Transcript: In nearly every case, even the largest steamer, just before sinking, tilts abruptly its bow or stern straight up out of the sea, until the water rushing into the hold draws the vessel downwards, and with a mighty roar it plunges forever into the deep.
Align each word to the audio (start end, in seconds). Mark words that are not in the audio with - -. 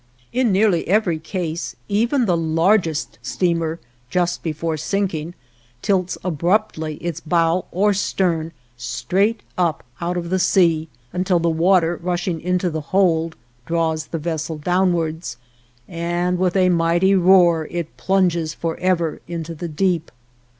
In 0.33 0.51
nearly 0.51 0.87
every 0.87 1.19
case, 1.19 1.75
even 1.87 2.25
the 2.25 2.35
largest 2.35 3.19
steamer, 3.21 3.77
just 4.09 4.41
before 4.41 4.75
sinking, 4.75 5.35
tilts 5.83 6.17
abruptly 6.23 6.95
its 6.95 7.19
bow 7.19 7.65
or 7.71 7.93
stern 7.93 8.51
straight 8.77 9.41
up 9.59 9.83
out 10.01 10.17
of 10.17 10.31
the 10.31 10.39
sea, 10.39 10.87
until 11.13 11.37
the 11.37 11.51
water 11.51 11.99
rushing 12.01 12.41
into 12.41 12.71
the 12.71 12.81
hold 12.81 13.35
draws 13.67 14.07
the 14.07 14.17
vessel 14.17 14.57
downwards, 14.57 15.37
and 15.87 16.39
with 16.39 16.55
a 16.55 16.69
mighty 16.69 17.13
roar 17.13 17.67
it 17.69 17.95
plunges 17.97 18.55
forever 18.55 19.21
into 19.27 19.53
the 19.53 19.67
deep. 19.69 20.11